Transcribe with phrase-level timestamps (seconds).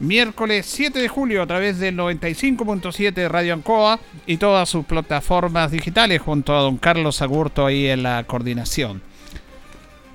[0.00, 5.70] miércoles 7 de julio a través del 95.7 de Radio Ancoa y todas sus plataformas
[5.70, 9.02] digitales junto a don Carlos Agurto ahí en la coordinación.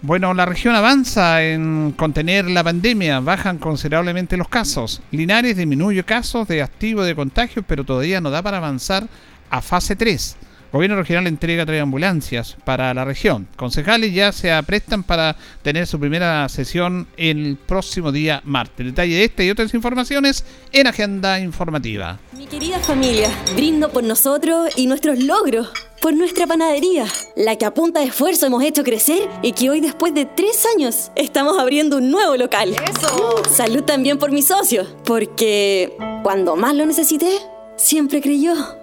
[0.01, 5.01] Bueno, la región avanza en contener la pandemia, bajan considerablemente los casos.
[5.11, 9.07] Linares disminuye casos de activo de contagios, pero todavía no da para avanzar
[9.49, 10.35] a fase 3.
[10.73, 13.47] Gobierno regional entrega tres ambulancias para la región.
[13.57, 18.87] Concejales ya se aprestan para tener su primera sesión el próximo día martes.
[18.87, 22.17] Detalle de esta y otras informaciones en Agenda Informativa.
[22.35, 25.69] Mi querida familia, brindo por nosotros y nuestros logros.
[26.02, 29.80] Por nuestra panadería, la que a punta de esfuerzo hemos hecho crecer y que hoy
[29.80, 32.75] después de tres años estamos abriendo un nuevo local.
[32.89, 33.43] ¡Eso!
[33.47, 37.37] Salud también por mi socio, porque cuando más lo necesité,
[37.77, 38.83] siempre creyó.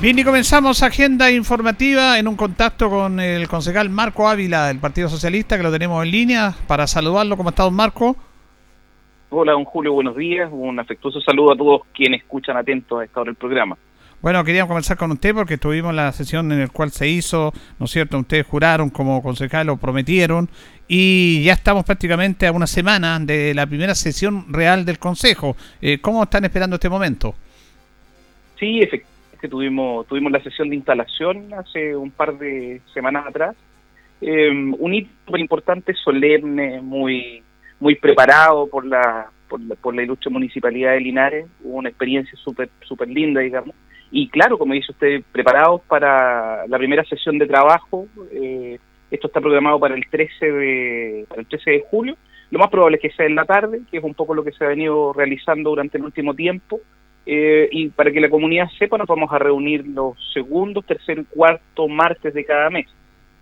[0.00, 5.08] Bien, y comenzamos agenda informativa en un contacto con el concejal Marco Ávila del Partido
[5.08, 7.36] Socialista, que lo tenemos en línea, para saludarlo.
[7.36, 8.16] ¿Cómo está, don Marco?
[9.30, 10.50] Hola, don Julio, buenos días.
[10.52, 13.78] Un afectuoso saludo a todos quienes escuchan atentos a esta hora del programa.
[14.20, 17.52] Bueno, queríamos comenzar con usted porque estuvimos en la sesión en la cual se hizo,
[17.78, 18.18] ¿no es cierto?
[18.18, 20.50] Ustedes juraron como concejal, lo prometieron,
[20.88, 25.56] y ya estamos prácticamente a una semana de la primera sesión real del Consejo.
[25.80, 27.34] Eh, ¿Cómo están esperando este momento?
[28.58, 29.13] Sí, efectivamente
[29.48, 33.56] tuvimos, tuvimos la sesión de instalación hace un par de semanas atrás.
[34.20, 37.42] Em, un hito importante, solemne, muy,
[37.80, 41.46] muy preparado por la, por la, por la ilustre municipalidad de Linares.
[41.62, 43.74] Hubo una experiencia súper super linda, digamos.
[44.10, 48.06] Y claro, como dice usted, preparados para la primera sesión de trabajo.
[48.32, 48.78] Eh,
[49.10, 52.16] esto está programado para el 13 de, para el 13 de julio.
[52.50, 54.52] Lo más probable es que sea en la tarde, que es un poco lo que
[54.52, 56.80] se ha venido realizando durante el último tiempo.
[57.26, 61.24] Eh, y para que la comunidad sepa, nos vamos a reunir los segundos, tercer y
[61.24, 62.86] cuarto martes de cada mes.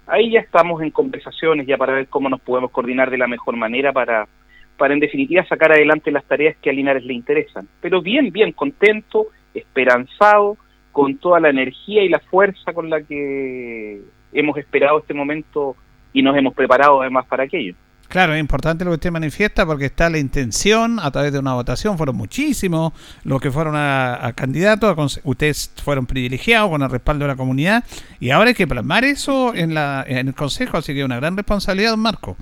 [0.07, 3.57] Ahí ya estamos en conversaciones ya para ver cómo nos podemos coordinar de la mejor
[3.57, 4.29] manera para,
[4.77, 7.69] para en definitiva sacar adelante las tareas que a Linares le interesan.
[7.81, 10.57] Pero bien, bien, contento, esperanzado,
[10.93, 14.01] con toda la energía y la fuerza con la que
[14.33, 15.75] hemos esperado este momento
[16.13, 17.75] y nos hemos preparado además para aquello.
[18.13, 21.55] Claro, es importante lo que usted manifiesta porque está la intención a través de una
[21.55, 21.97] votación.
[21.97, 22.93] Fueron muchísimos
[23.25, 25.19] los que fueron a, candidatos.
[25.25, 27.85] ustedes fueron privilegiados con el respaldo de la comunidad
[28.21, 30.77] y ahora hay que plasmar eso en, la, en el Consejo.
[30.77, 32.37] Así que una gran responsabilidad, don Marco.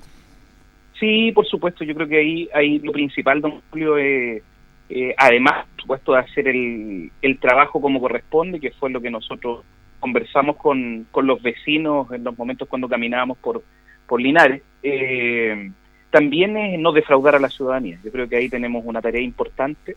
[0.99, 1.85] Sí, por supuesto.
[1.85, 4.43] Yo creo que ahí, ahí lo principal, don Julio, es,
[4.89, 9.09] eh, además, por supuesto, de hacer el, el trabajo como corresponde, que fue lo que
[9.09, 9.63] nosotros
[10.01, 13.63] conversamos con, con los vecinos en los momentos cuando caminábamos por
[14.11, 15.71] por Linares, eh,
[16.09, 17.97] también es no defraudar a la ciudadanía.
[18.03, 19.95] Yo creo que ahí tenemos una tarea importante,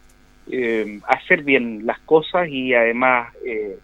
[0.49, 3.77] eh, hacer bien las cosas y además eh,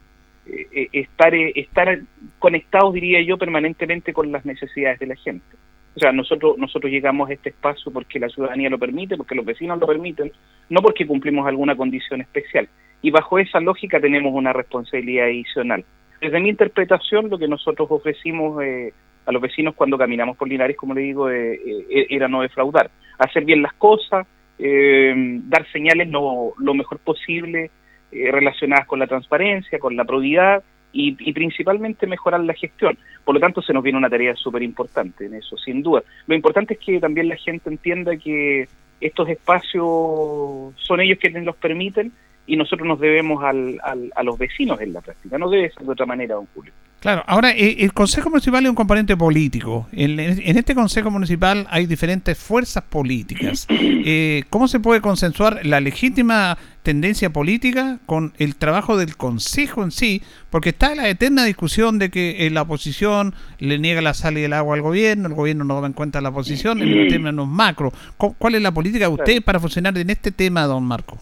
[0.93, 1.99] estar, estar
[2.39, 5.57] conectados, diría yo, permanentemente con las necesidades de la gente.
[5.97, 9.45] O sea, nosotros, nosotros llegamos a este espacio porque la ciudadanía lo permite, porque los
[9.45, 10.31] vecinos lo permiten,
[10.69, 12.69] no porque cumplimos alguna condición especial.
[13.03, 15.85] Y bajo esa lógica tenemos una responsabilidad adicional.
[16.21, 18.93] Desde mi interpretación, lo que nosotros ofrecimos eh,
[19.31, 21.55] a los vecinos cuando caminamos por Linares, como le digo, eh,
[21.89, 24.27] eh, era no defraudar, hacer bien las cosas,
[24.59, 25.15] eh,
[25.45, 27.71] dar señales lo, mejor posible
[28.13, 32.99] relacionadas con la transparencia, con la probidad y, principalmente mejorar la gestión.
[33.25, 36.03] Por lo tanto, se nos viene una tarea súper importante en eso, sin duda.
[36.27, 38.69] Lo importante es que también la gente entienda que
[39.01, 42.11] estos espacios son ellos quienes los permiten
[42.49, 45.39] y nosotros nos debemos al, a los vecinos en la práctica.
[45.39, 46.73] No debe ser de otra manera, don Julio.
[47.01, 49.89] Claro, ahora eh, el Consejo Municipal es un componente político.
[49.91, 53.67] En, este Consejo Municipal hay diferentes fuerzas políticas.
[54.03, 59.91] Eh, ¿Cómo se puede consensuar la legítima tendencia política con el trabajo del Consejo en
[59.91, 60.23] sí?
[60.49, 64.45] Porque está la eterna discusión de que eh, la oposición le niega la sal y
[64.45, 67.47] el agua al gobierno, el gobierno no toma en cuenta la oposición en los términos
[67.47, 67.93] macro.
[68.17, 71.19] ¿Cuál es la política de usted para funcionar en este tema, don Marco?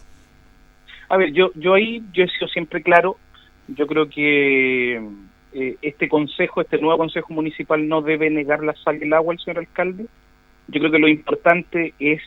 [1.09, 3.17] A ver, yo, yo ahí yo he sido siempre claro.
[3.67, 5.01] Yo creo que
[5.51, 9.33] eh, este consejo, este nuevo consejo municipal no debe negar la sal y el agua
[9.33, 10.05] al señor alcalde.
[10.67, 12.21] Yo creo que lo importante es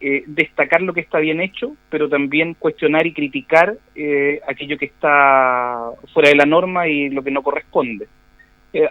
[0.00, 4.86] eh, destacar lo que está bien hecho, pero también cuestionar y criticar eh, aquello que
[4.86, 8.06] está fuera de la norma y lo que no corresponde.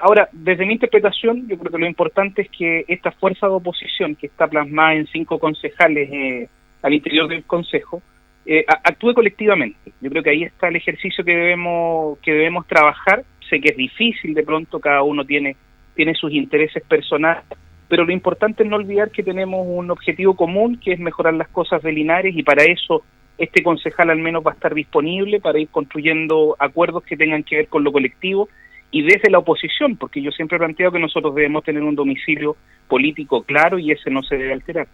[0.02, 4.16] ahora, desde mi interpretación, yo creo que lo importante es que esta fuerza de oposición
[4.16, 6.50] que está plasmada en cinco concejales
[6.82, 8.02] al interior del Consejo,
[8.84, 9.94] actúe colectivamente.
[10.02, 13.78] Yo creo que ahí está el ejercicio que debemos que debemos trabajar sé que es
[13.78, 15.56] difícil de pronto, cada uno tiene,
[15.96, 17.44] tiene sus intereses personales,
[17.88, 21.50] pero lo importante es no olvidar que tenemos un objetivo común, que es mejorar las
[21.50, 23.04] cosas de Linares, y para eso
[23.38, 27.56] este concejal al menos va a estar disponible para ir construyendo acuerdos que tengan que
[27.56, 28.50] ver con lo colectivo
[28.92, 32.57] y desde la oposición, porque yo siempre he planteado que nosotros debemos tener un domicilio
[32.88, 34.88] político claro y ese no se debe alterar.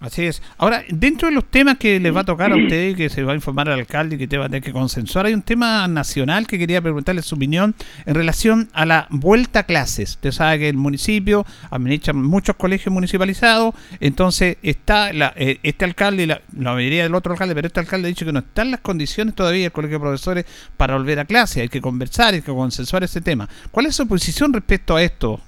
[0.00, 0.42] Así es.
[0.56, 3.32] Ahora, dentro de los temas que les va a tocar a usted, que se va
[3.32, 5.86] a informar al alcalde y que te va a tener que consensuar, hay un tema
[5.88, 7.74] nacional que quería preguntarle su opinión
[8.06, 10.12] en relación a la vuelta a clases.
[10.12, 16.22] Usted sabe que el municipio administra muchos colegios municipalizados, entonces está la, eh, este alcalde
[16.22, 18.80] y la, mayoría del otro alcalde, pero este alcalde ha dicho que no están las
[18.80, 20.46] condiciones todavía el colegio de profesores
[20.78, 21.60] para volver a clase.
[21.60, 23.46] Hay que conversar, hay que consensuar ese tema.
[23.70, 25.42] ¿Cuál es su posición respecto a esto?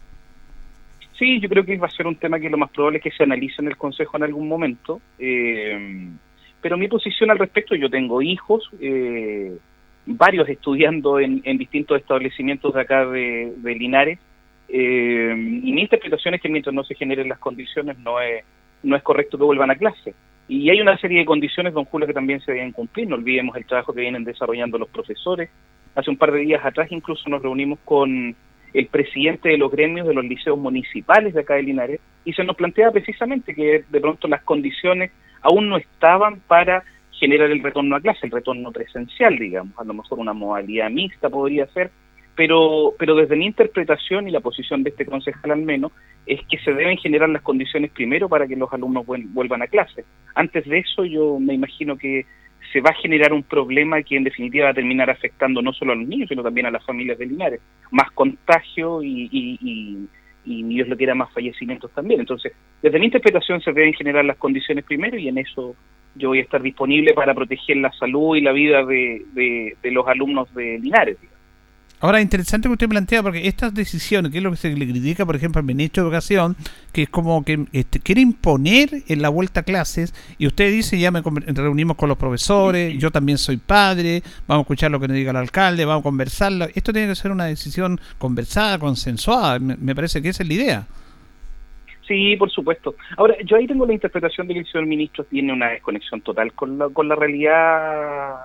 [1.22, 3.12] Sí, yo creo que va a ser un tema que lo más probable es que
[3.12, 5.00] se analice en el Consejo en algún momento.
[5.20, 6.08] Eh,
[6.60, 9.56] pero mi posición al respecto, yo tengo hijos, eh,
[10.04, 14.19] varios estudiando en, distintos establecimientos de acá de, Linares,
[14.69, 15.32] eh,
[15.62, 18.44] y mi interpretación es que mientras no se generen las condiciones no es,
[18.82, 20.16] no es correcto que vuelvan a clase.
[20.48, 23.06] Y hay una serie de condiciones, don Julio, que también se deben cumplir.
[23.06, 25.50] No olvidemos el trabajo que vienen desarrollando los profesores.
[25.94, 28.34] Hace un par de días atrás incluso nos reunimos con
[28.74, 32.44] el presidente de los gremios de los liceos municipales de acá de Linares, y se
[32.44, 35.10] nos plantea precisamente que de pronto las condiciones
[35.42, 39.94] aún no estaban para generar el retorno a clase, el retorno presencial, digamos, a lo
[39.94, 41.90] mejor una modalidad mixta podría ser,
[42.34, 45.92] pero, pero desde mi interpretación y la posición de este concejal al menos,
[46.26, 50.04] es que se deben generar las condiciones primero para que los alumnos vuelvan a clase.
[50.34, 52.25] Antes de eso yo me imagino que
[52.72, 55.92] se va a generar un problema que en definitiva va a terminar afectando no solo
[55.92, 57.60] a los niños, sino también a las familias de Linares.
[57.90, 60.08] Más contagio y, y,
[60.44, 62.20] y, Dios lo quiera, más fallecimientos también.
[62.20, 65.76] Entonces, desde mi interpretación se deben generar las condiciones primero y en eso
[66.14, 70.52] yo voy a estar disponible para proteger la salud y la vida de, los alumnos
[70.54, 71.18] de Linares.
[72.02, 75.25] Ahora, interesante que usted plantea, porque estas decisiones, que es lo que se le critica,
[75.25, 76.56] por ejemplo, al ministro de Educación,
[76.93, 80.99] que es como que este, quiere imponer en la vuelta a clases, y usted dice,
[80.99, 85.06] ya me reunimos con los profesores, yo también soy padre, vamos a escuchar lo que
[85.06, 86.66] nos diga el alcalde, vamos a conversarlo.
[86.75, 90.87] Esto tiene que ser una decisión conversada, consensuada, me, parece que esa es la idea.
[92.08, 92.96] Sí, por supuesto.
[93.16, 96.52] Ahora, yo ahí tengo la interpretación de que el señor ministro tiene una desconexión total
[96.52, 98.38] con la, con la realidad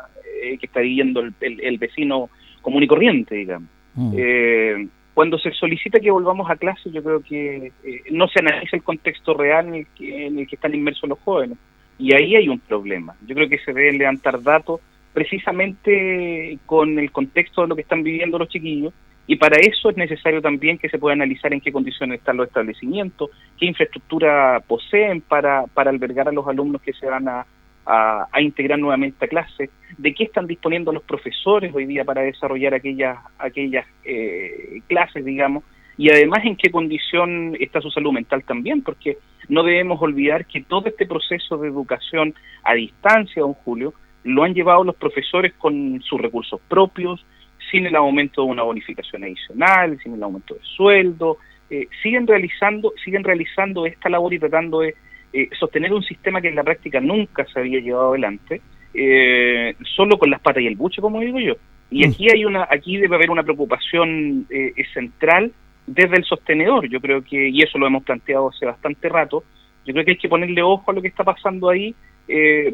[0.44, 2.30] eh, que está viviendo el vecino
[2.68, 3.69] común y corriente, digamos.
[3.96, 4.14] Mm.
[4.18, 8.75] Eh, cuando se solicita que volvamos a clase, yo creo que eh, no se analiza
[8.75, 11.58] el contexto real en el, que, en el que están inmersos los jóvenes.
[11.98, 13.16] Y ahí hay un problema.
[13.25, 14.81] Yo creo que se deben levantar datos
[15.14, 18.94] precisamente con el contexto de lo que están viviendo los chiquillos.
[19.28, 22.48] Y para eso es necesario también que se pueda analizar en qué condiciones están los
[22.48, 27.46] establecimientos, qué infraestructura poseen para, para albergar a los alumnos que se van a,
[27.88, 32.74] a, integrar nuevamente a clase, de qué están disponiendo los profesores hoy día para desarrollar
[32.74, 35.64] aquellas, aquellas eh, clases, digamos,
[35.97, 40.61] y además en qué condición está su salud mental también, porque no debemos olvidar que
[40.61, 46.02] todo este proceso de educación a distancia, don Julio, lo han llevado los profesores con
[46.02, 47.26] sus recursos propios,
[47.71, 51.38] sin el aumento de una bonificación adicional, sin el aumento de sueldo,
[51.69, 54.95] eh, siguen realizando, siguen realizando esta labor y tratando de
[55.34, 58.62] eh, sostener un sistema que en la práctica nunca se había llevado adelante,
[58.94, 61.56] eh, solo con las patas y el buche, como digo yo.
[61.90, 62.10] Y mm.
[62.10, 65.52] aquí hay una, aquí debe haber una preocupación eh, central
[65.86, 66.90] desde el sostenedor.
[66.90, 69.44] Yo creo que, y eso lo hemos planteado hace bastante rato,
[69.86, 71.96] yo creo que hay que ponerle ojo a lo que está pasando ahí,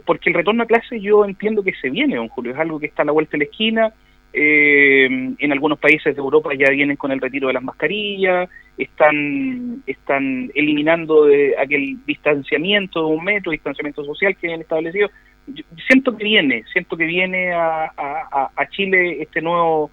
[0.04, 2.88] porque el retorno a clase yo entiendo que se viene, don Julio, es algo que
[2.88, 3.94] está a la vuelta de la esquina,
[4.34, 5.06] eh,
[5.38, 10.52] en algunos países de Europa ya vienen con el retiro de las mascarillas, están, están
[10.56, 15.12] eliminando de aquel distanciamiento de un metro, distanciamiento social que habían establecido.
[15.88, 19.92] siento que viene, siento que viene a, a, Chile este nuevo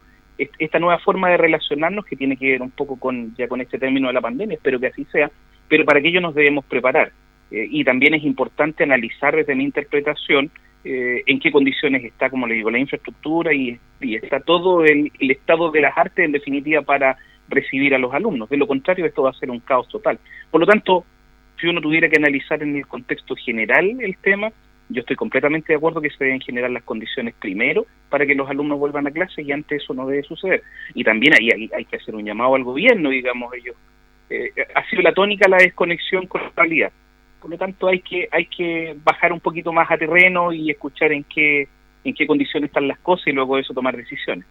[0.58, 3.78] esta nueva forma de relacionarnos que tiene que ver un poco con ya con este
[3.78, 5.30] término de la pandemia, espero que así sea,
[5.68, 7.12] pero para aquello nos debemos preparar.
[7.50, 10.50] Eh, y también es importante analizar desde mi interpretación
[10.82, 15.70] eh, en qué condiciones está, como le digo, la infraestructura y, está todo el, estado
[15.70, 17.18] de las artes en definitiva para
[17.48, 18.48] recibir a los alumnos.
[18.48, 20.18] De lo contrario, esto va a ser un caos total.
[20.50, 21.04] Por lo tanto,
[21.60, 24.50] si uno tuviera que analizar en el contexto general el tema,
[24.88, 28.48] yo estoy completamente de acuerdo que se deben generar las condiciones primero para que los
[28.48, 30.62] alumnos vuelvan a clase y antes eso no debe suceder.
[30.94, 33.76] Y también ahí hay, que hacer un llamado al gobierno, digamos, ellos.
[34.30, 36.92] Eh, ha sido la tónica la desconexión con la realidad.
[37.40, 41.12] Por lo tanto, hay que, hay que bajar un poquito más a terreno y escuchar
[41.12, 41.68] en qué,
[42.04, 44.44] en qué condiciones están las cosas y luego de eso tomar decisiones.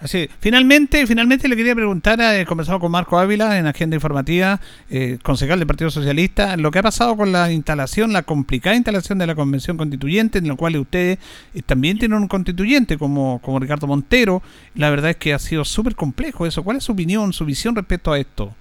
[0.00, 4.58] Así, finalmente, finalmente le quería preguntar, comenzado con Marco Ávila en Agenda Informativa,
[4.88, 9.18] eh, concejal del Partido Socialista, lo que ha pasado con la instalación, la complicada instalación
[9.18, 11.18] de la Convención Constituyente, en la cual ustedes
[11.52, 14.42] eh, también tienen un constituyente como, como Ricardo Montero.
[14.74, 16.62] La verdad es que ha sido súper complejo eso.
[16.62, 18.54] ¿Cuál es su opinión, su visión respecto a esto?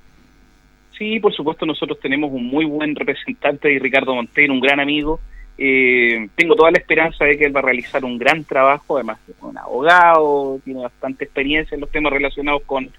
[0.99, 5.19] Sí, por supuesto, nosotros tenemos un muy buen representante Ricardo Montero, un gran amigo
[5.61, 9.19] eh, tengo toda la esperanza de que él va a realizar un gran trabajo, además
[9.27, 12.89] es un abogado, tiene bastante experiencia en los temas relacionados con,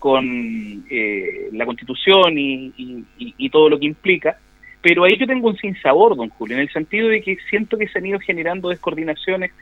[0.00, 4.36] con eh, la constitución y, todo lo que implica.
[4.82, 7.86] Pero ahí yo tengo un sinsabor, don Julio, en el sentido de que siento que
[7.86, 9.52] se han ido generando descoordinaciones.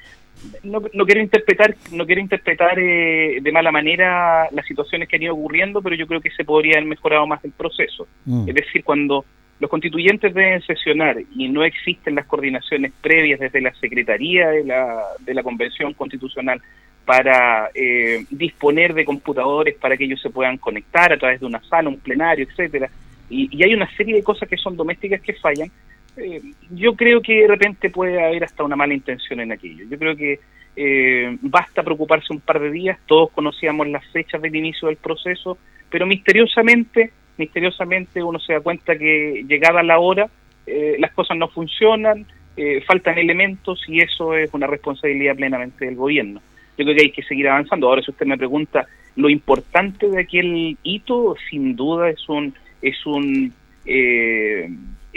[0.63, 5.23] No, no quiero interpretar, no quiero interpretar eh, de mala manera las situaciones que han
[5.23, 8.07] ido ocurriendo, pero yo creo que se podría haber mejorado más el proceso.
[8.25, 8.49] Mm.
[8.49, 9.25] Es decir, cuando
[9.59, 15.03] los constituyentes deben sesionar y no existen las coordinaciones previas desde la Secretaría de la,
[15.21, 16.61] de la Convención Constitucional
[17.07, 21.63] para eh, disponer de computadores para que ellos se puedan conectar a través de una
[21.63, 22.91] sala, un plenario, etcétera.
[23.31, 25.71] Y, hay una serie de cosas que son domésticas que fallan.
[26.17, 29.85] Eh, yo creo que de repente puede haber hasta una mala intención en aquello.
[29.89, 30.41] Yo creo que
[30.77, 32.99] eh, basta preocuparse un par de días.
[33.07, 35.59] Todos conocíamos las fechas del inicio del proceso,
[35.91, 40.29] pero misteriosamente misteriosamente uno se da cuenta que llegada la hora
[40.67, 45.95] eh, las cosas no funcionan, eh, faltan elementos y eso es una responsabilidad plenamente del
[45.95, 46.41] gobierno.
[46.77, 47.89] Yo creo que hay que seguir avanzando.
[47.89, 53.07] Ahora si usted me pregunta lo importante de aquel hito, sin duda es un es
[53.07, 53.53] un
[53.87, 54.69] eh,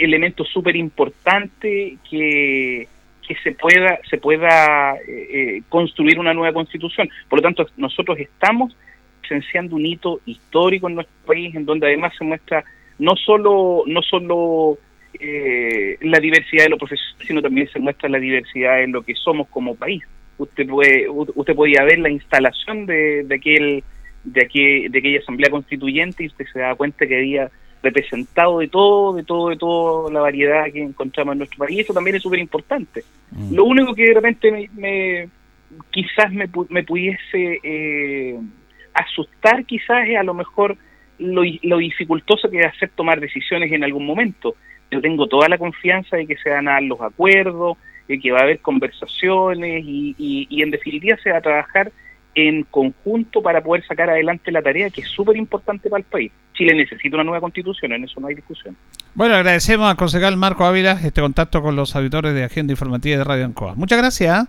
[0.04, 2.88] elemento súper importante que
[3.26, 4.96] que se pueda se pueda
[5.68, 7.08] construir una nueva constitución.
[7.28, 8.76] Por lo tanto, nosotros estamos
[9.20, 12.64] presenciando un hito histórico en nuestro país, en donde además se muestra
[12.98, 14.78] no solo, no solo
[15.18, 19.14] eh, la diversidad de los profesores, sino también se muestra la diversidad en lo que
[19.14, 20.02] somos como país.
[20.38, 23.84] Usted puede, usted podía ver la instalación de, de aquel
[24.24, 27.50] de, aquel, de aquella asamblea constituyente y usted se da cuenta que había
[27.82, 31.80] representado de todo, de todo, de toda la variedad que encontramos en nuestro país.
[31.80, 33.04] Eso también es súper importante.
[33.30, 33.54] Mm.
[33.54, 35.28] Lo único que de repente me,
[35.90, 38.38] quizás me, me pudiese eh,
[38.94, 40.76] asustar quizás es a lo mejor
[41.18, 44.54] lo, lo dificultoso que es hacer tomar decisiones en algún momento.
[44.90, 48.32] Yo tengo toda la confianza de que se van a dar los acuerdos, de que
[48.32, 51.92] va a haber conversaciones y, y, en definitiva se va a trabajar
[52.34, 56.32] en conjunto para poder sacar adelante la tarea que es súper importante para el país.
[56.54, 58.76] Chile necesita una nueva constitución, en eso no hay discusión.
[59.14, 63.24] Bueno, agradecemos al concejal Marco Ávila este contacto con los auditores de Agenda Informativa de
[63.24, 63.74] Radio Ancoa.
[63.74, 64.46] Muchas gracias.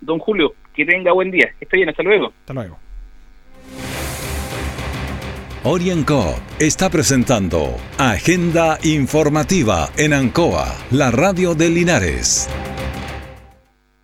[0.00, 1.52] Don Julio, que tenga buen día.
[1.60, 2.32] esté bien, hasta luego.
[2.40, 2.78] Hasta luego.
[5.64, 12.48] OrienCo está presentando Agenda Informativa en Ancoa, la radio de Linares.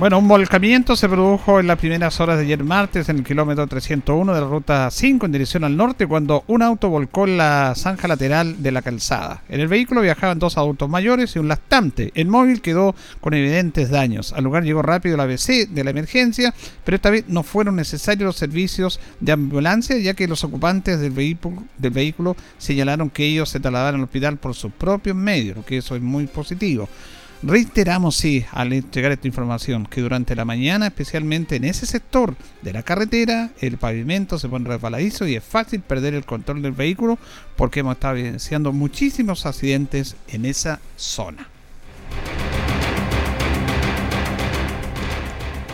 [0.00, 3.66] Bueno, un volcamiento se produjo en las primeras horas de ayer martes en el kilómetro
[3.66, 7.74] 301 de la ruta 5 en dirección al norte cuando un auto volcó en la
[7.76, 9.42] zanja lateral de la calzada.
[9.50, 12.12] En el vehículo viajaban dos adultos mayores y un lactante.
[12.14, 14.32] El móvil quedó con evidentes daños.
[14.32, 18.24] Al lugar llegó rápido la ABC de la emergencia, pero esta vez no fueron necesarios
[18.24, 23.50] los servicios de ambulancia ya que los ocupantes del vehículo, del vehículo señalaron que ellos
[23.50, 26.88] se trasladaron al hospital por sus propios medios, lo que eso es muy positivo.
[27.42, 32.74] Reiteramos, sí, al entregar esta información, que durante la mañana, especialmente en ese sector de
[32.74, 37.18] la carretera, el pavimento se pone resbaladizo y es fácil perder el control del vehículo
[37.56, 41.48] porque hemos estado evidenciando muchísimos accidentes en esa zona.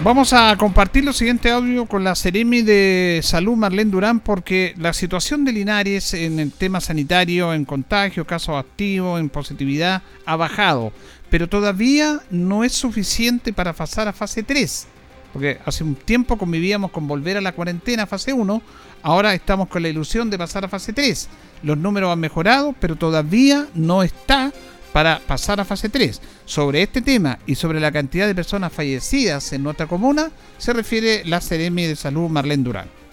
[0.02, 4.92] Vamos a compartir lo siguiente audio con la Seremi de Salud Marlene Durán porque la
[4.92, 10.92] situación de Linares en el tema sanitario, en contagio, casos activos, en positividad, ha bajado.
[11.30, 14.86] Pero todavía no es suficiente para pasar a fase 3.
[15.32, 18.62] Porque hace un tiempo convivíamos con volver a la cuarentena fase 1,
[19.02, 21.28] ahora estamos con la ilusión de pasar a fase 3.
[21.62, 24.52] Los números han mejorado, pero todavía no está
[24.92, 26.22] para pasar a fase 3.
[26.46, 31.22] Sobre este tema y sobre la cantidad de personas fallecidas en nuestra comuna, se refiere
[31.26, 33.05] la Seremi de Salud Marlene Durán.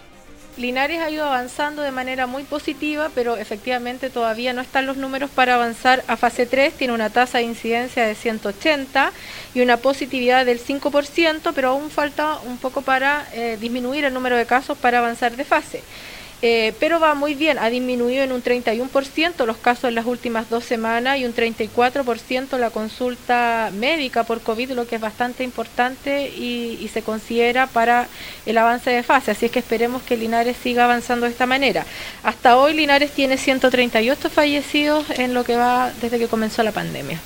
[0.58, 5.32] Linares ha ido avanzando de manera muy positiva, pero efectivamente todavía no están los números
[5.32, 6.74] para avanzar a fase 3.
[6.76, 9.12] Tiene una tasa de incidencia de 180
[9.56, 14.38] y una positividad del 5%, pero aún falta un poco para eh, disminuir el número
[14.38, 15.82] de casos para avanzar de fase.
[16.46, 20.50] Eh, pero va muy bien, ha disminuido en un 31% los casos en las últimas
[20.50, 26.28] dos semanas y un 34% la consulta médica por COVID, lo que es bastante importante
[26.36, 28.10] y, y, se considera para
[28.46, 29.32] el avance de fase.
[29.32, 31.86] Así es que esperemos que Linares siga avanzando de esta manera.
[32.24, 37.22] Hasta hoy Linares tiene 138 fallecidos en lo que va desde que comenzó la pandemia.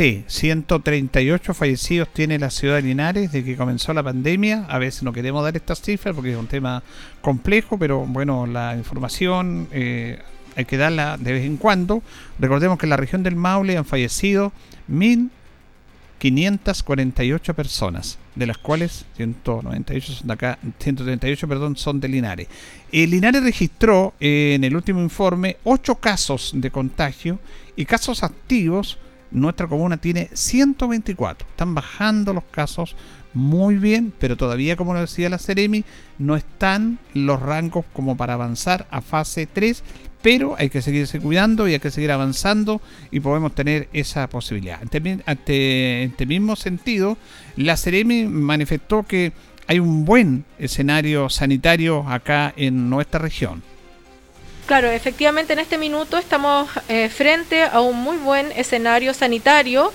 [0.00, 4.64] Sí, 138 fallecidos tiene la ciudad de Linares desde que comenzó la pandemia.
[4.70, 6.82] A veces no queremos dar estas cifras porque es un tema
[7.20, 10.18] complejo, pero bueno, la información eh,
[10.56, 12.02] hay que darla de vez en cuando.
[12.38, 14.54] Recordemos que en la región del Maule han fallecido
[14.90, 22.48] 1.548 personas, de las cuales 198 son de acá, 138 perdón, son de Linares.
[22.90, 27.38] El Linares registró eh, en el último informe 8 casos de contagio
[27.76, 28.96] y casos activos
[29.30, 31.46] nuestra comuna tiene 124.
[31.48, 32.96] Están bajando los casos
[33.32, 35.84] muy bien, pero todavía, como lo decía la Ceremi,
[36.18, 39.84] no están los rangos como para avanzar a fase 3,
[40.22, 44.80] pero hay que seguirse cuidando y hay que seguir avanzando y podemos tener esa posibilidad.
[44.82, 47.16] En este mismo sentido,
[47.56, 49.32] la Ceremi manifestó que
[49.66, 53.62] hay un buen escenario sanitario acá en nuestra región.
[54.70, 59.92] Claro, efectivamente en este minuto estamos eh, frente a un muy buen escenario sanitario.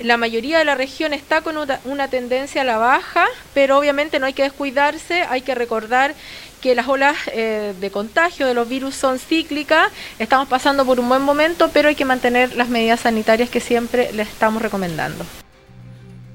[0.00, 4.24] La mayoría de la región está con una, tendencia a la baja, pero obviamente no
[4.24, 6.14] hay que descuidarse, hay que recordar
[6.62, 11.10] que las olas eh, de contagio de los virus son cíclicas, estamos pasando por un
[11.10, 15.26] buen momento, pero hay que mantener las medidas sanitarias que siempre les estamos recomendando.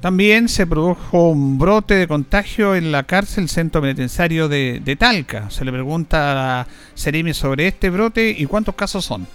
[0.02, 5.50] También se produjo un brote de contagio en la cárcel centro penitenciario de, Talca.
[5.50, 9.28] Se le pregunta a Seremi sobre este brote y cuántos casos son.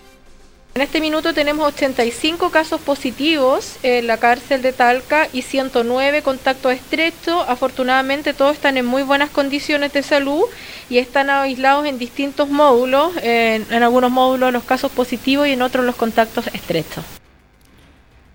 [0.74, 6.72] En este minuto tenemos 85 casos positivos en la cárcel de Talca y 109 contactos
[6.72, 7.44] estrechos.
[7.46, 10.42] Afortunadamente todos están en muy buenas condiciones de salud
[10.88, 13.12] y están aislados en distintos módulos.
[13.22, 17.04] En, en algunos módulos los casos positivos y en otros los contactos estrechos.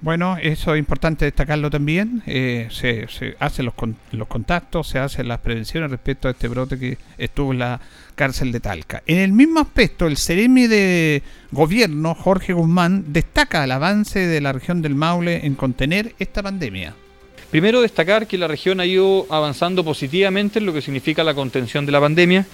[0.01, 2.23] Bueno, eso es importante destacarlo también.
[2.25, 3.73] Eh, se, hacen los,
[4.12, 7.81] los contactos, se hacen las prevenciones respecto a este brote que estuvo en la
[8.15, 9.03] cárcel de Talca.
[9.05, 14.53] En el mismo aspecto, el Ceremi de Gobierno, Jorge Guzmán, destaca el avance de la
[14.53, 16.95] región del Maule en contener esta pandemia.
[17.51, 21.85] Primero destacar que la región ha ido avanzando positivamente en lo que significa la contención
[21.85, 22.45] de la pandemia.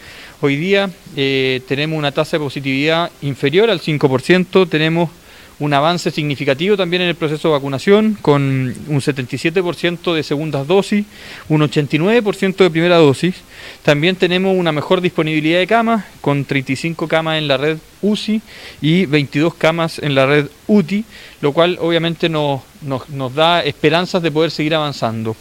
[0.42, 5.10] Hoy día eh, tenemos una tasa de positividad inferior al 5%, tenemos
[5.60, 11.06] un avance significativo también en el proceso de vacunación, con un 77% de segundas dosis,
[11.48, 13.36] un 89% de primera dosis.
[13.84, 18.42] También tenemos una mejor disponibilidad de camas, con 35 camas en la red UCI
[18.82, 21.06] y 22 camas en la red UTI,
[21.42, 25.36] lo cual obviamente nos, nos, da esperanzas de poder seguir avanzando.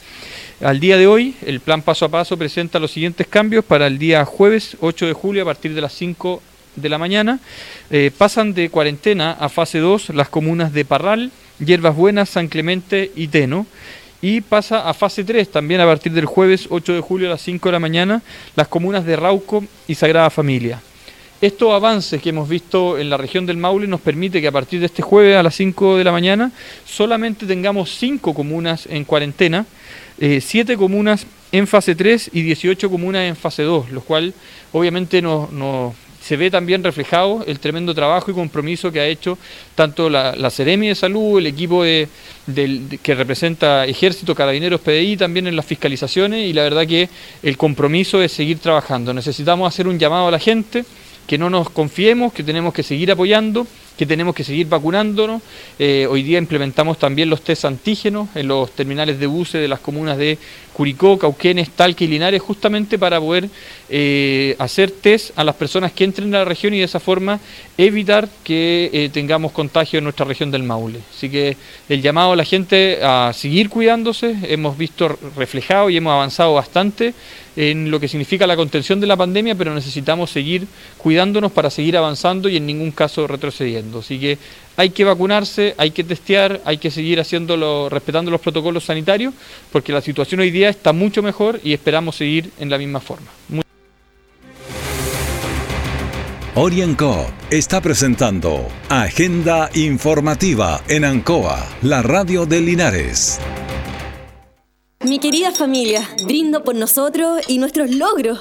[0.61, 3.98] Al día de hoy, el plan paso a paso presenta los siguientes cambios para el
[3.98, 6.40] día jueves 8 de julio a partir de las 5
[6.77, 7.41] de la mañana,
[7.91, 13.13] eh, pasan de cuarentena a fase 2 las comunas de Parral, Hierbas Buenas, San Clemente
[13.15, 13.67] y Teno.
[14.23, 17.43] Y pasa a fase 3 también a partir del jueves 8 de julio a las
[17.43, 18.23] 5 de la mañana
[18.57, 20.81] las comunas de Rauco y Sagrada Familia.
[21.41, 24.81] Estos avances que hemos visto en la región del Maule nos permite que a partir
[24.81, 26.53] de este jueves a las 5 de la mañana
[26.87, 29.67] solamente tengamos 5 comunas en cuarentena,
[30.19, 34.33] 7 eh, comunas en fase 3 y 18 comunas en fase 2, lo cual
[34.73, 35.93] obviamente nos, nos
[36.25, 39.37] se ve también reflejado el tremendo trabajo y compromiso que ha hecho
[39.75, 42.09] tanto la, la Ceremi de Salud, el equipo de,
[43.03, 47.11] que representa Ejército, Carabineros, PDI, también en las fiscalizaciones y la verdad que
[47.43, 49.13] el compromiso es seguir trabajando.
[49.13, 50.87] Necesitamos hacer un llamado a la gente,
[51.27, 55.43] que no nos confiemos, que tenemos que seguir apoyando que tenemos que seguir vacunándonos.
[55.79, 59.81] Eh, hoy día implementamos también los test antígenos en los terminales de buses de las
[59.81, 60.39] comunas de
[60.75, 63.49] Curicó, Cauquenes, Talque y Linares, justamente para poder
[63.89, 67.39] eh, hacer test a las personas que entren a la región y de esa forma
[67.79, 70.99] evitar que eh, tengamos contagio en nuestra región del Maule.
[71.17, 71.57] Así que
[71.89, 77.15] el llamado a la gente a seguir cuidándose, hemos visto reflejado y hemos avanzado bastante
[77.57, 80.67] en lo que significa la contención de la pandemia, pero necesitamos seguir
[80.99, 84.01] cuidándonos para seguir avanzando y en ningún caso retrocediendo.
[84.01, 84.39] Así que
[84.77, 89.35] hay que vacunarse, hay que testear, hay que seguir haciéndolo, respetando los protocolos sanitarios,
[89.73, 93.29] porque la situación hoy día está mucho mejor y esperamos seguir en la misma forma.
[96.57, 103.41] Orienco está presentando Agenda Informativa en Ancoa, la radio de Linares.
[105.05, 108.41] Mi querida familia, brindo por nosotros y nuestros logros,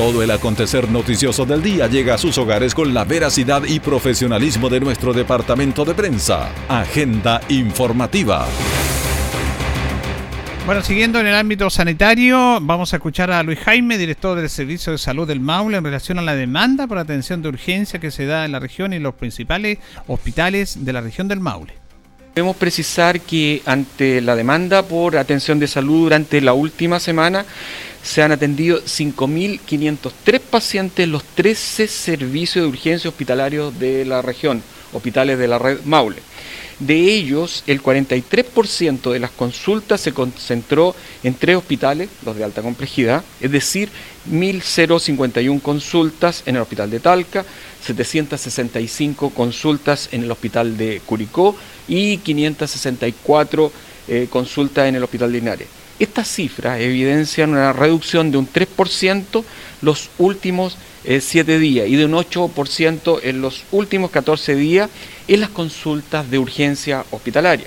[0.00, 4.70] Todo el acontecer noticioso del día llega a sus hogares con la veracidad y profesionalismo
[4.70, 6.48] de nuestro departamento de prensa.
[6.70, 8.46] Agenda informativa.
[10.64, 14.92] Bueno, siguiendo en el ámbito sanitario, vamos a escuchar a Luis Jaime, director del Servicio
[14.92, 18.24] de Salud del Maule, en relación a la demanda por atención de urgencia que se
[18.24, 21.74] da en la región y los principales hospitales de la región del Maule.
[22.34, 27.44] Debemos precisar que ante la demanda por atención de salud durante la última semana
[28.02, 34.62] se han atendido 5.503 pacientes en los 13 servicios de urgencia hospitalarios de la región,
[34.92, 36.22] hospitales de la red Maule.
[36.80, 42.62] De ellos, el 43% de las consultas se concentró en tres hospitales, los de alta
[42.62, 43.90] complejidad, es decir,
[44.30, 47.44] 1.051 consultas en el hospital de Talca,
[47.84, 51.54] 765 consultas en el hospital de Curicó
[51.86, 53.72] y 564
[54.08, 55.68] eh, consultas en el hospital de Linares.
[56.00, 59.44] Estas cifras evidencian una reducción de un 3%
[59.82, 64.88] los últimos 7 eh, días y de un 8% en los últimos 14 días
[65.28, 67.66] en las consultas de urgencia hospitalaria.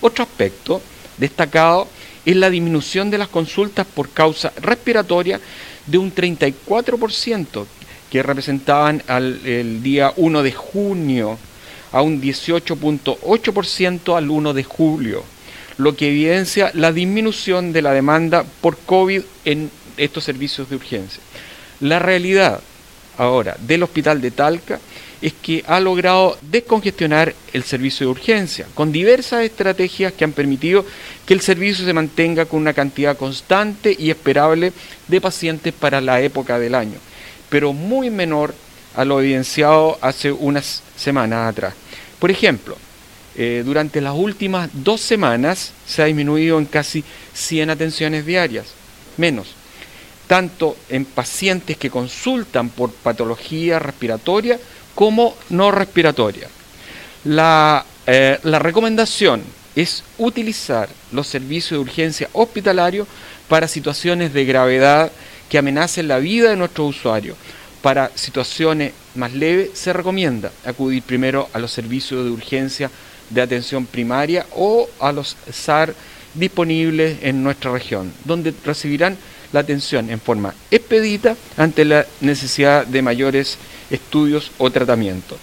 [0.00, 0.80] Otro aspecto
[1.18, 1.88] destacado
[2.24, 5.40] es la disminución de las consultas por causa respiratoria
[5.84, 7.66] de un 34%
[8.12, 11.36] que representaban al, el día 1 de junio
[11.90, 15.31] a un 18.8% al 1 de julio
[15.78, 21.22] lo que evidencia la disminución de la demanda por COVID en estos servicios de urgencia.
[21.80, 22.60] La realidad
[23.18, 24.80] ahora del hospital de Talca
[25.20, 30.84] es que ha logrado descongestionar el servicio de urgencia con diversas estrategias que han permitido
[31.24, 34.72] que el servicio se mantenga con una cantidad constante y esperable
[35.06, 36.98] de pacientes para la época del año,
[37.48, 38.52] pero muy menor
[38.96, 41.74] a lo evidenciado hace unas semanas atrás.
[42.18, 42.76] Por ejemplo,
[43.36, 48.66] eh, durante las últimas dos semanas se ha disminuido en casi 100 atenciones diarias,
[49.16, 49.54] menos,
[50.26, 54.58] tanto en pacientes que consultan por patología respiratoria
[54.94, 56.48] como no respiratoria.
[57.24, 59.42] La, eh, la recomendación
[59.74, 63.06] es utilizar los servicios de urgencia hospitalario
[63.48, 65.10] para situaciones de gravedad
[65.48, 67.36] que amenacen la vida de nuestros usuarios.
[67.80, 72.90] Para situaciones más leves se recomienda acudir primero a los servicios de urgencia
[73.32, 75.94] de atención primaria o a los SAR
[76.34, 79.16] disponibles en nuestra región, donde recibirán
[79.52, 83.58] la atención en forma expedita ante la necesidad de mayores
[83.90, 85.38] estudios o tratamientos.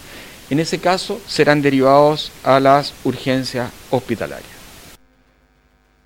[0.50, 4.59] En ese caso serán derivados a las urgencias hospitalarias.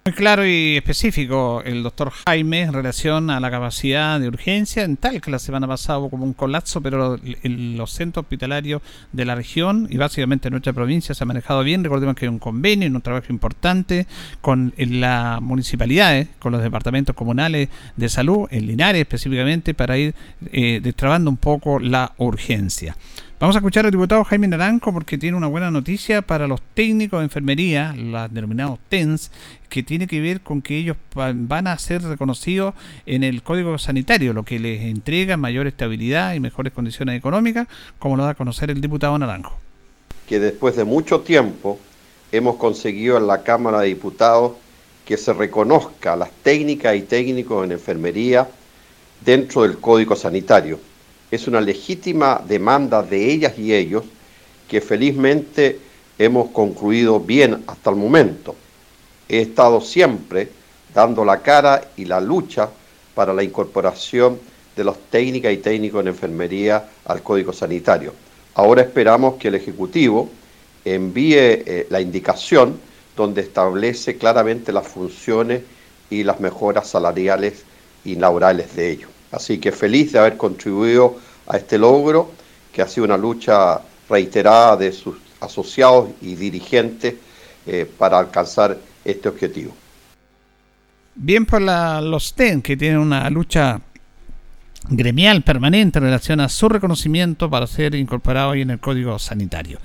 [0.05, 4.97] Muy claro y específico el doctor Jaime en relación a la capacidad de urgencia, en
[4.97, 8.81] tal que la semana pasada hubo como un colapso, pero los centros hospitalarios
[9.13, 11.85] de la región y básicamente en nuestra provincia se ha manejado bien.
[11.85, 14.05] Recordemos que hay un convenio un trabajo importante
[14.41, 20.13] con la municipalidades, con los departamentos comunales de salud, en Linares específicamente, para ir
[20.51, 22.97] eh, destrabando un poco la urgencia.
[23.43, 27.19] Vamos a escuchar al diputado Jaime Naranjo porque tiene una buena noticia para los técnicos
[27.19, 29.31] de enfermería, los denominados TENS,
[29.67, 32.73] que tiene que ver con que ellos van a ser reconocidos
[33.05, 37.67] en el Código Sanitario, lo que les entrega mayor estabilidad y mejores condiciones económicas,
[37.99, 39.57] como lo da a conocer el diputado Naranjo.
[40.25, 41.81] Que después de mucho tiempo
[42.31, 44.53] hemos conseguido en la Cámara de Diputados
[45.03, 48.47] que se reconozca las técnicas y técnicos en enfermería
[49.25, 50.92] dentro del Código Sanitario
[51.35, 54.03] es una legítima demanda de ellas y ellos
[54.67, 55.79] que felizmente
[56.19, 58.55] hemos concluido bien hasta el momento.
[59.27, 60.49] He estado siempre
[60.93, 62.69] dando la cara y la lucha
[63.15, 64.39] para la incorporación
[64.75, 68.13] de los técnicas y técnicos en enfermería al Código Sanitario.
[68.55, 70.29] Ahora esperamos que el Ejecutivo
[70.85, 72.79] envíe eh, la indicación
[73.15, 75.61] donde establece claramente las funciones
[76.09, 77.63] y las mejoras salariales
[78.05, 79.12] y laborales de ellos.
[79.33, 81.17] Así que feliz de haber contribuido
[81.47, 82.31] a este logro,
[82.71, 87.15] que ha sido una lucha reiterada de sus asociados y dirigentes
[87.65, 89.73] eh, para alcanzar este objetivo.
[91.15, 93.79] Bien por la, los TEN, que tienen una lucha
[94.89, 99.79] gremial permanente en relación a su reconocimiento para ser incorporado ahí en el Código Sanitario.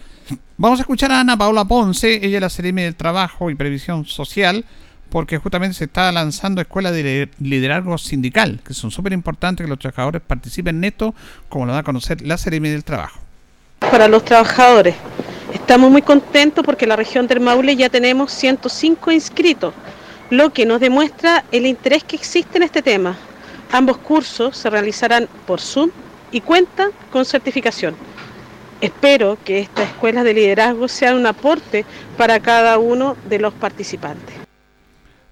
[0.57, 4.05] Vamos a escuchar a Ana Paula Ponce, ella es la Seremi del Trabajo y Previsión
[4.05, 4.65] Social,
[5.11, 9.79] porque justamente se está lanzando escuelas de liderazgo sindical, que son súper importantes que los
[9.79, 11.15] trabajadores participen en esto,
[11.49, 13.21] como lo da a conocer la Seremi del Trabajo.
[13.79, 14.95] Para los trabajadores,
[15.53, 19.75] estamos muy contentos porque en la región del Maule ya tenemos 105 inscritos,
[20.31, 23.17] lo que nos demuestra el interés que existe en este tema.
[23.73, 25.91] Ambos cursos se realizarán por Zoom
[26.33, 27.95] y cuentan con certificación.
[28.81, 31.85] Espero que estas escuelas de liderazgo sean un aporte
[32.17, 34.48] para cada uno de los participantes.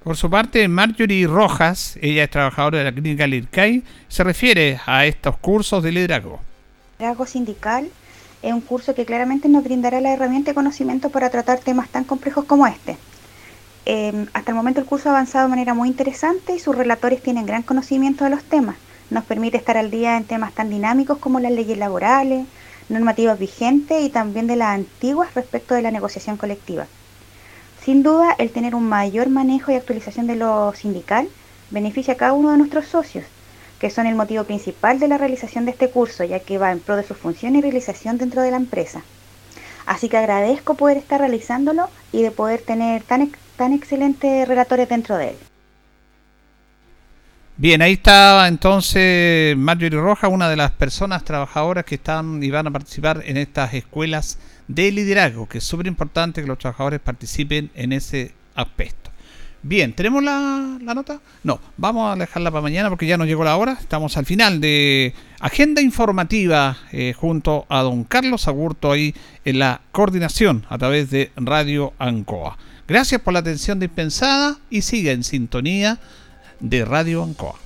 [0.07, 5.05] Por su parte, Marjorie Rojas, ella es trabajadora de la clínica Lircay, se refiere a
[5.05, 6.39] estos cursos de liderazgo.
[7.01, 7.89] Liderazgo sindical
[8.41, 12.05] es un curso que claramente nos brindará la herramienta y conocimiento para tratar temas tan
[12.05, 12.97] complejos como este.
[13.85, 17.21] Eh, hasta el momento el curso ha avanzado de manera muy interesante y sus relatores
[17.21, 18.77] tienen gran conocimiento de los temas.
[19.11, 22.47] Nos permite estar al día en temas tan dinámicos como las leyes laborales,
[22.89, 26.87] normativas vigentes y también de las antiguas respecto de la negociación colectiva.
[27.87, 31.29] Sin duda, el tener un mayor manejo y actualización de lo sindical
[31.71, 33.25] beneficia a cada uno de nuestros socios,
[33.79, 36.81] que son el motivo principal de la realización de este curso, ya que va en
[36.81, 39.03] pro de su función y realización dentro de la empresa.
[39.87, 45.17] Así que agradezco poder estar realizándolo y de poder tener tan, tan excelentes relatores dentro
[45.17, 45.37] de él.
[47.57, 52.67] Bien, ahí está entonces Marjorie Roja, una de las personas trabajadoras que están y van
[52.67, 57.71] a participar en estas escuelas de liderazgo, que es súper importante que los trabajadores participen
[57.75, 59.11] en ese aspecto.
[59.63, 61.21] Bien, ¿tenemos la, nota?
[61.43, 63.77] No, vamos a dejarla para mañana porque ya nos llegó la hora.
[63.81, 69.13] Estamos al final de Agenda Informativa eh, junto a don Carlos Agurto ahí
[69.45, 72.57] en la coordinación a través de Radio Ancoa.
[72.87, 75.99] Gracias por la atención dispensada y siga en sintonía
[76.61, 77.66] de Radio Ancoa.